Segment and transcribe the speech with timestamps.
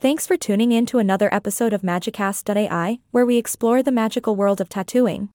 [0.00, 4.60] Thanks for tuning in to another episode of Magicast.ai, where we explore the magical world
[4.60, 5.30] of tattooing.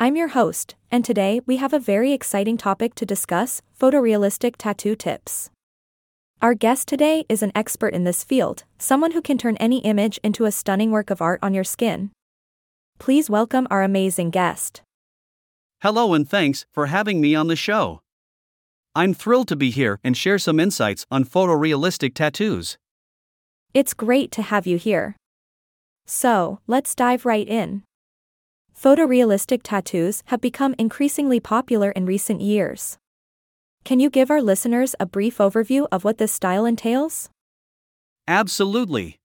[0.00, 4.96] I'm your host, and today we have a very exciting topic to discuss photorealistic tattoo
[4.96, 5.50] tips.
[6.40, 10.18] Our guest today is an expert in this field, someone who can turn any image
[10.24, 12.12] into a stunning work of art on your skin.
[12.98, 14.80] Please welcome our amazing guest.
[15.82, 18.00] Hello and thanks for having me on the show.
[18.94, 22.78] I'm thrilled to be here and share some insights on photorealistic tattoos.
[23.76, 25.16] It's great to have you here.
[26.06, 27.82] So, let's dive right in.
[28.74, 32.96] Photorealistic tattoos have become increasingly popular in recent years.
[33.84, 37.28] Can you give our listeners a brief overview of what this style entails?
[38.26, 39.18] Absolutely.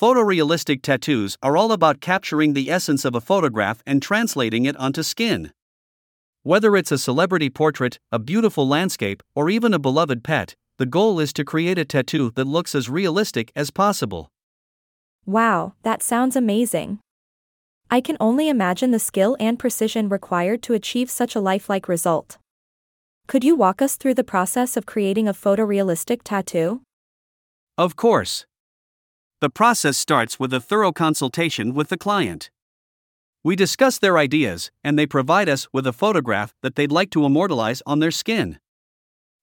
[0.00, 5.02] Photorealistic tattoos are all about capturing the essence of a photograph and translating it onto
[5.02, 5.50] skin.
[6.44, 11.18] Whether it's a celebrity portrait, a beautiful landscape, or even a beloved pet, the goal
[11.18, 14.30] is to create a tattoo that looks as realistic as possible.
[15.26, 17.00] Wow, that sounds amazing.
[17.90, 22.38] I can only imagine the skill and precision required to achieve such a lifelike result.
[23.26, 26.82] Could you walk us through the process of creating a photorealistic tattoo?
[27.76, 28.46] Of course.
[29.40, 32.50] The process starts with a thorough consultation with the client.
[33.42, 37.24] We discuss their ideas, and they provide us with a photograph that they'd like to
[37.24, 38.58] immortalize on their skin.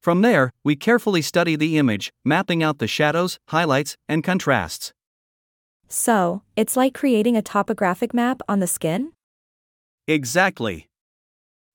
[0.00, 4.94] From there, we carefully study the image, mapping out the shadows, highlights, and contrasts.
[5.88, 9.12] So, it's like creating a topographic map on the skin?
[10.08, 10.88] Exactly.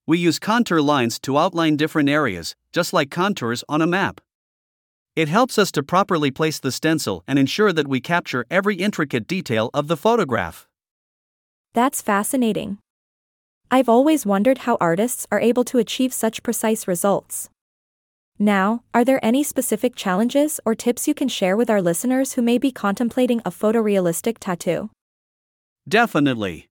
[0.08, 4.22] We use contour lines to outline different areas, just like contours on a map.
[5.16, 9.28] It helps us to properly place the stencil and ensure that we capture every intricate
[9.28, 10.68] detail of the photograph.
[11.74, 12.80] That's fascinating.
[13.70, 17.50] I've always wondered how artists are able to achieve such precise results.
[18.38, 22.42] Now, are there any specific challenges or tips you can share with our listeners who
[22.42, 24.90] may be contemplating a photorealistic tattoo?
[25.88, 26.68] Definitely.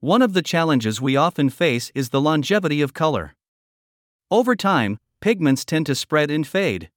[0.00, 3.34] One of the challenges we often face is the longevity of color.
[4.30, 6.90] Over time, pigments tend to spread and fade.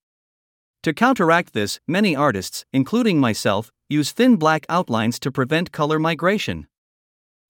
[0.83, 6.67] To counteract this, many artists, including myself, use thin black outlines to prevent color migration.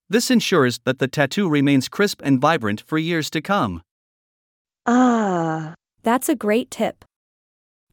[0.08, 3.82] This ensures that the tattoo remains crisp and vibrant for years to come.
[4.86, 5.74] Ah,
[6.04, 7.06] that's a great tip.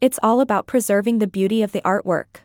[0.00, 2.42] It's all about preserving the beauty of the artwork.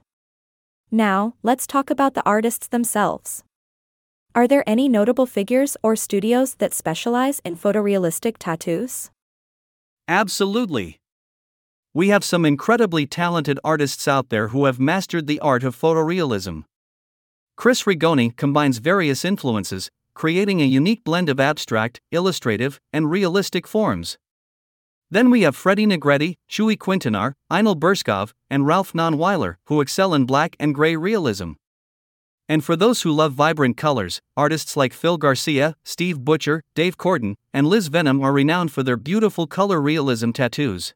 [0.90, 3.44] Now, let's talk about the artists themselves.
[4.34, 9.12] Are there any notable figures or studios that specialize in photorealistic tattoos?
[10.08, 11.00] Absolutely.
[11.94, 16.64] We have some incredibly talented artists out there who have mastered the art of photorealism.
[17.58, 24.18] Chris Rigoni combines various influences, creating a unique blend of abstract, illustrative, and realistic forms.
[25.12, 30.26] Then we have Freddy Negrete, Chuey Quintanar, Einel Burskov, and Ralf Nonnweiler, who excel in
[30.26, 31.52] black and gray realism.
[32.48, 37.36] And for those who love vibrant colors, artists like Phil Garcia, Steve Butcher, Dave Corden,
[37.54, 40.94] and Liz Venom are renowned for their beautiful color realism tattoos.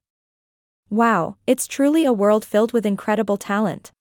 [0.89, 3.91] Wow, it's truly a world filled with incredible talent.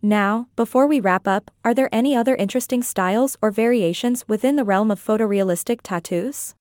[0.00, 4.64] Now, before we wrap up, are there any other interesting styles or variations within the
[4.64, 6.54] realm of photorealistic tattoos?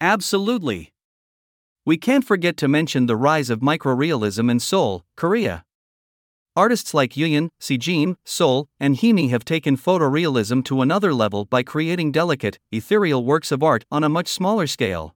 [0.00, 0.92] Absolutely.
[1.86, 5.64] We can't forget to mention the rise of microrealism in Seoul, Korea.
[6.56, 12.10] Artists like Yuyun, Sejim, Seoul, and Himi have taken photorealism to another level by creating
[12.10, 15.14] delicate, ethereal works of art on a much smaller scale.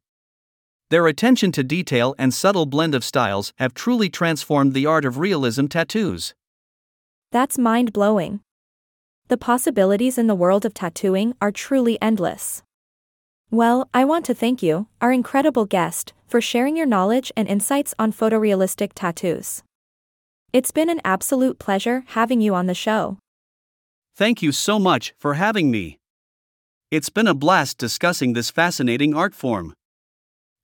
[0.90, 5.18] Their attention to detail and subtle blend of styles have truly transformed the art of
[5.18, 6.34] realism tattoos.
[7.32, 8.42] That's mind blowing.
[9.26, 12.62] The possibilities in the world of tattooing are truly endless.
[13.52, 17.94] Well, I want to thank you, our incredible guest, for sharing your knowledge and insights
[17.98, 19.64] on photorealistic tattoos.
[20.52, 23.18] It's been an absolute pleasure having you on the show.
[24.14, 25.98] Thank you so much for having me.
[26.92, 29.74] It's been a blast discussing this fascinating art form.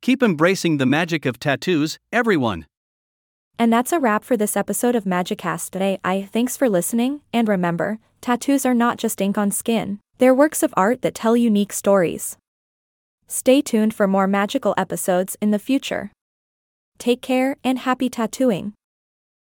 [0.00, 2.66] Keep embracing the magic of tattoos, everyone.
[3.58, 5.98] And that's a wrap for this episode of Magicast today.
[6.04, 10.62] I thanks for listening, and remember, tattoos are not just ink on skin, they're works
[10.62, 12.36] of art that tell unique stories.
[13.28, 16.12] Stay tuned for more magical episodes in the future.
[16.98, 18.72] Take care and happy tattooing.